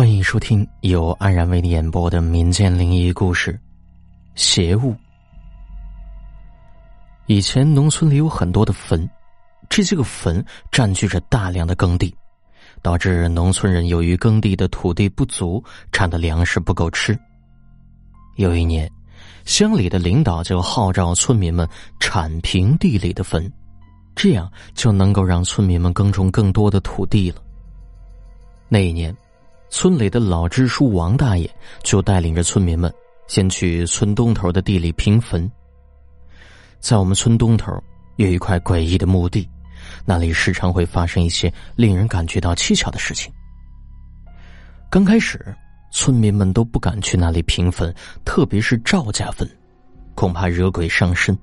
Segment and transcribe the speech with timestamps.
[0.00, 3.52] 欢迎收听由安然为你演播的民间灵异故事
[4.34, 4.92] 《邪物》。
[7.26, 9.06] 以前农村里有很多的坟，
[9.68, 10.42] 这些个坟
[10.72, 12.16] 占据着大量的耕地，
[12.80, 15.62] 导致农村人由于耕地的土地不足，
[15.92, 17.14] 产的粮食不够吃。
[18.36, 18.90] 有一年，
[19.44, 21.68] 乡里的领导就号召村民们
[22.00, 23.52] 铲平地里的坟，
[24.16, 27.42] 这样就能够让村民们耕种更多的土地了。
[28.66, 29.14] 那一年。
[29.70, 31.48] 村里的老支书王大爷
[31.84, 32.92] 就带领着村民们，
[33.28, 35.50] 先去村东头的地里平坟。
[36.80, 37.72] 在我们村东头
[38.16, 39.48] 有一块诡异的墓地，
[40.04, 43.32] 那里时常会发生一些令人感觉到蹊跷的事情。
[44.90, 45.54] 刚开始，
[45.92, 49.48] 村民们都不敢去那里平坟，特别是赵家坟，
[50.16, 51.38] 恐怕惹鬼上身。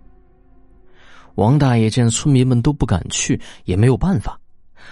[1.35, 4.37] 王大爷见村民们都不敢去，也没有办法。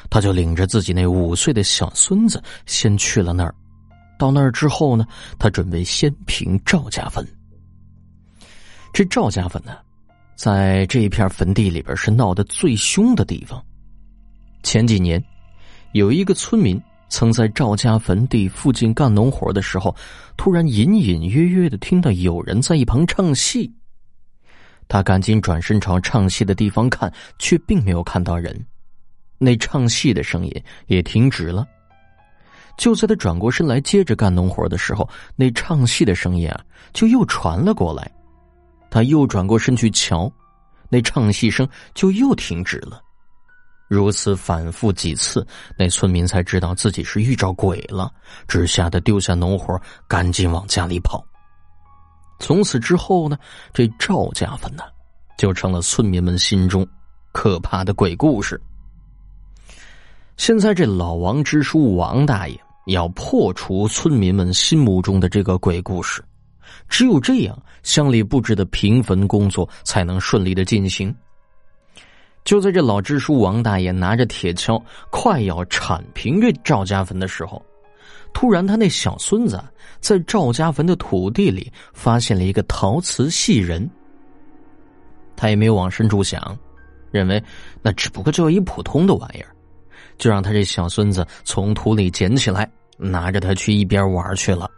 [0.09, 3.53] 他就领着自己那五岁的小孙子先去了那儿。
[4.17, 5.06] 到那儿之后呢，
[5.38, 7.25] 他准备先平赵家坟。
[8.94, 9.75] 这赵家坟呢，
[10.36, 13.61] 在这一片坟地里边是闹得最凶的地方。
[14.64, 15.22] 前几年，
[15.92, 19.94] 有一个村民曾在赵家坟地附近干农活的时候，
[20.38, 23.70] 突然隐隐约约的听到有人在一旁唱戏。
[24.88, 28.66] 他赶紧转身朝唱戏的地方看，却并没有看到人。
[29.38, 31.66] 那唱戏的声音也停止了。
[32.78, 36.61] 就在他转过身来接着干农活的时候，那唱戏的声音啊，
[36.94, 38.11] 就又传了过来。
[38.92, 40.31] 他又转过身去瞧，
[40.89, 43.02] 那唱戏声就又停止了。
[43.88, 45.45] 如此反复几次，
[45.77, 48.11] 那村民才知道自己是遇着鬼了，
[48.47, 51.23] 只吓得丢下农活，赶紧往家里跑。
[52.39, 53.38] 从此之后呢，
[53.73, 54.83] 这赵家坟呢，
[55.38, 56.86] 就成了村民们心中
[57.31, 58.59] 可怕的鬼故事。
[60.46, 66.24] 现在这老王支书王大爷要破除村民们心目中的这个鬼故事，
[66.88, 71.11] 只有这样，乡里布置的平坟工作才能顺利的进行。
[72.44, 74.80] 就在这老支书王大爷拿着铁锹
[75.10, 77.60] 快要铲平这赵家坟的时候，
[78.32, 79.60] 突然他那小孙子
[80.00, 83.89] 在赵家坟的土地里发现了一个陶瓷细人。
[85.36, 86.55] 他也没有往深处想，
[87.10, 87.44] 认为
[87.82, 89.55] 那只不过就一普通的玩意儿。
[90.17, 94.70] 就让他这小孙子从土里捡起来，拿着他去一边玩去了。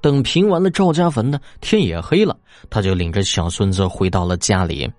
[0.00, 2.36] 等平完了赵家坟呢，天也黑了，
[2.70, 4.90] 他就领着小孙子回到了家里。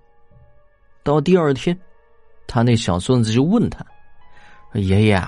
[1.02, 1.76] 到第二天，
[2.46, 3.84] 他那小孙子就问他
[4.78, 5.20] ：“爷爷，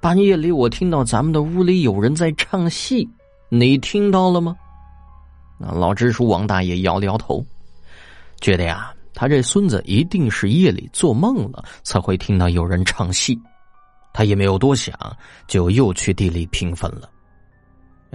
[0.00, 3.08] 半夜里我听到咱们的屋里有人在唱戏，
[3.48, 4.56] 你听到了吗？”
[5.60, 7.44] 那老支书王大爷摇了摇头，
[8.40, 8.92] 觉得呀。
[9.20, 13.36] 他这孙子一定是夜里做梦了，才会听到有人唱戏。
[14.12, 14.96] 他也没有多想，
[15.48, 17.10] 就又去地里平坟了。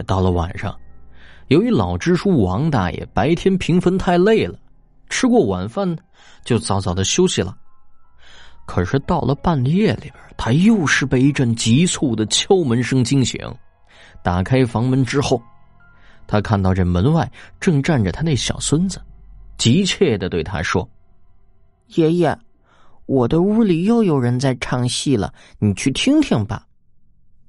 [0.08, 0.74] 到了晚上，
[1.48, 4.58] 由于老支书王大爷白天平坟太累了，
[5.10, 5.94] 吃过晚饭
[6.46, 7.54] 就早早的休息了。
[8.66, 13.38] 可是到了半夜里边，他又是被一阵急促的敲门声惊醒。
[14.24, 15.44] 打开房门之后，
[16.26, 19.02] 他看到这门外正站着他那小孙子。
[19.58, 20.88] 急切的对他说
[21.96, 22.38] ：“爷爷，
[23.06, 26.66] 我的屋里又有人在唱戏了，你去听听吧。”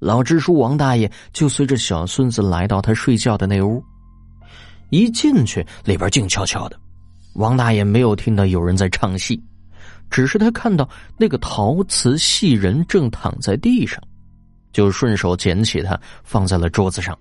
[0.00, 3.82] 老支书王大爷就随着小孙子来到他睡觉的那屋，
[4.90, 6.78] 一进去里边静悄悄的，
[7.34, 9.42] 王大爷没有听到有人在唱戏，
[10.10, 13.98] 只是他看到那个陶瓷戏人正躺在地上，
[14.72, 17.18] 就顺手捡起它放在了桌子上。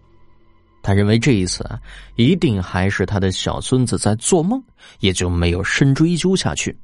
[0.84, 1.80] 他认为这一次啊，
[2.18, 4.62] 一定还是他的小孙子在做梦，
[5.00, 6.78] 也就没有深追究下去。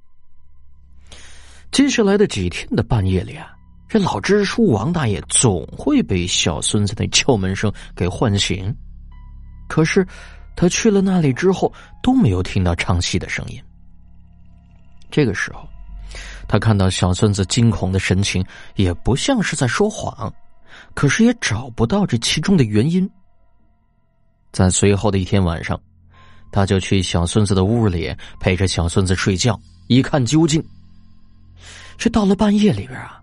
[1.70, 3.52] 接下来的几天的半夜里啊，
[3.90, 8.74] 这老支书王大爷总会被小孙子的敲门声给唤醒。
[9.68, 10.08] 可是，
[10.56, 11.72] 他去了那里之后
[12.02, 13.62] 都没有听到唱戏的声音。
[15.12, 15.68] 这个时候，
[16.48, 18.44] 他看到小孙子惊恐的神情，
[18.76, 20.34] 也不像是在说谎，
[20.94, 23.08] 可是也找不到这其中的原因。
[24.52, 25.80] 在随后的一天晚上，
[26.52, 30.64] 他就去小孙子的屋里陪着小孙子睡觉，一看究竟。
[31.98, 33.22] 这到了半夜里边啊，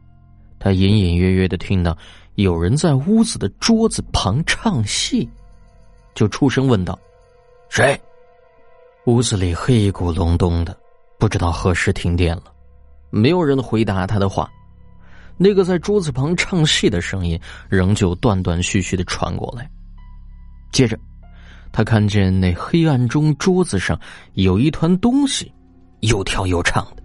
[0.59, 1.97] 他隐隐约约的听到
[2.35, 5.29] 有人在屋子的桌子旁唱戏，
[6.15, 6.99] 就出声问道
[7.69, 7.99] ：“谁？”
[9.07, 10.77] 屋子里黑咕隆咚的，
[11.19, 12.45] 不知道何时停电了，
[13.11, 14.51] 没有人回答他的话。
[15.39, 17.39] 那个在桌子旁唱戏的声音
[17.69, 19.69] 仍旧断断续续的传过来，
[20.73, 20.99] 接着。
[21.77, 24.01] 他看见那黑暗中桌子上
[24.33, 25.53] 有一团东西，
[26.01, 27.03] 又跳又唱的。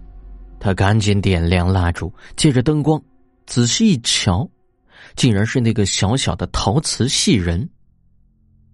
[0.58, 2.98] 他赶紧点亮蜡烛，借着灯光
[3.46, 4.48] 仔细一瞧，
[5.14, 7.68] 竟然是那个小小的陶瓷戏人。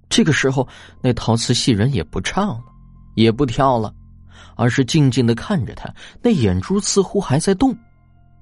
[0.09, 0.69] 这个时候，
[1.03, 2.65] 那陶瓷戏人也不唱了，
[3.17, 3.93] 也不跳了，
[4.55, 5.93] 而是静静的看着他，
[6.23, 7.77] 那眼珠似乎还在动，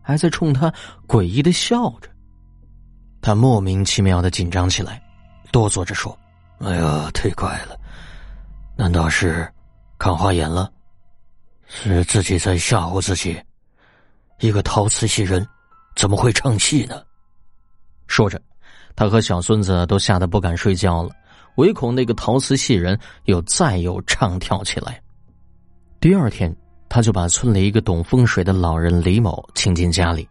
[0.02, 0.70] 还在冲他
[1.08, 2.10] 诡异的笑着。
[3.22, 5.02] 他莫名其妙的紧张起来，
[5.50, 6.14] 哆嗦着说
[6.58, 7.78] ：“哎呀，太怪了！
[8.76, 9.46] 难道是
[9.98, 10.70] 看花眼了？
[11.66, 13.38] 是自己在吓唬自己？
[14.40, 15.46] 一个陶瓷戏人
[15.94, 17.02] 怎么会唱戏呢？”
[18.08, 18.40] 说着，
[18.94, 21.10] 他和小孙子都吓得不敢睡觉了。
[21.56, 25.00] 唯恐那个陶瓷戏人又再有唱跳起来。
[26.00, 26.54] 第二天，
[26.88, 30.28] 他就把村里一个懂风水的老人李某请进家里，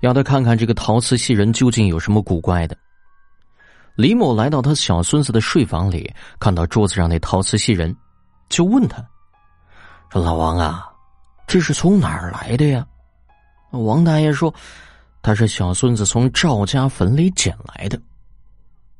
[0.00, 2.76] 要他看看这个陶瓷戏人究竟有什么古怪的。
[3.96, 7.94] 李某来到他小孙子的睡房里，看到桌子上那陶瓷戏人，
[8.48, 9.04] 就问他
[10.10, 10.88] ：“说老王啊，
[11.46, 12.84] 这是从哪儿来的呀？”
[13.70, 14.52] 王大爷说
[15.22, 18.00] ：“他是小孙子从赵家坟里捡来的。”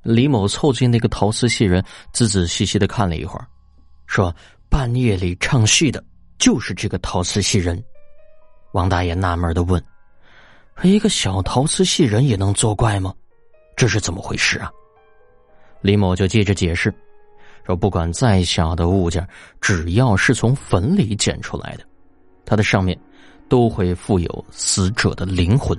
[0.02, 3.46] 李某凑近那个陶瓷戏人，仔仔细细的看了一会儿，
[4.06, 4.32] 说
[4.70, 6.04] ：“半夜里唱戏的，
[6.38, 7.82] 就是这个陶瓷戏人。”
[8.74, 9.82] 王大爷纳闷的问
[10.84, 13.12] ：“一个小陶瓷戏人也能作怪吗？
[13.76, 14.70] 这是怎么回事啊？”
[15.84, 16.90] 李某就接着解释，
[17.66, 19.28] 说：“不管再小的物件，
[19.60, 21.84] 只要是从坟里捡出来的，
[22.46, 22.98] 它的上面
[23.50, 25.78] 都会附有死者的灵魂，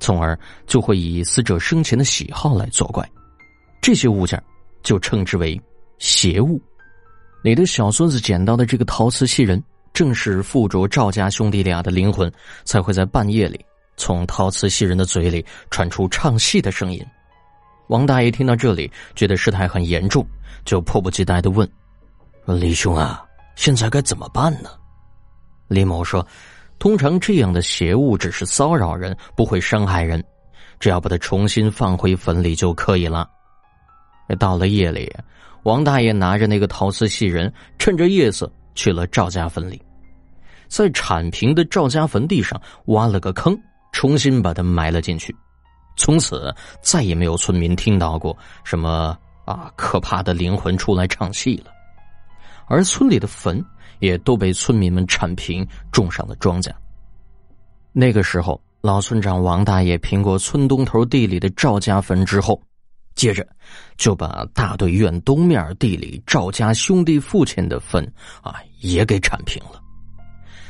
[0.00, 0.36] 从而
[0.66, 3.08] 就会以死者生前的喜好来作怪。”
[3.80, 4.42] 这些物件
[4.82, 5.60] 就称之为
[5.98, 6.60] 邪物。
[7.44, 9.62] 你的小孙子捡到的这个陶瓷戏人，
[9.94, 12.28] 正是附着赵家兄弟俩的灵魂，
[12.64, 13.64] 才会在半夜里
[13.96, 17.00] 从陶瓷戏人的嘴里传出唱戏的声音。
[17.88, 20.26] 王大爷听到这里，觉得事态很严重，
[20.64, 21.68] 就迫不及待的问
[22.46, 23.24] ：“李兄啊，
[23.54, 24.70] 现在该怎么办呢？”
[25.68, 26.26] 李某说
[26.78, 30.22] ：“通常这样的邪物只是骚扰人，不会伤害人，
[30.80, 33.28] 只要把它重新放回坟里就可以了。”
[34.38, 35.12] 到了夜里，
[35.64, 39.82] 王大爷拿着那个陶瓷戏人，趁着夜色去了赵家坟里，
[40.68, 43.58] 在铲平的赵家坟地上挖了个坑，
[43.92, 45.36] 重新把它埋了进去。
[45.96, 51.70] 从此再也没有村民听到过什么啊可怕的灵魂出来唱戏了，
[52.66, 53.64] 而村里的坟
[53.98, 56.70] 也都被村民们铲平，种上了庄稼。
[57.92, 62.60] 那个时候，老村长王大爷平过村东头地里的赵家坟之后。
[63.14, 63.46] 接着，
[63.98, 68.02] 就把大队院东面地里赵家兄弟父亲的坟
[68.40, 69.78] 啊也给铲平了。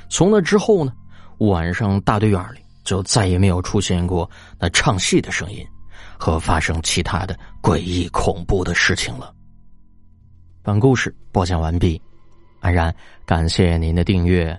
[0.08, 0.92] 从那之后呢，
[1.38, 5.66] 晚上大队院里就再也没有出现过那唱戏的声音
[6.18, 9.34] 和发生其他的诡异恐怖的事情了。
[10.62, 12.00] 本故事播讲完毕，
[12.60, 12.94] 安然
[13.26, 14.58] 感谢您的订阅。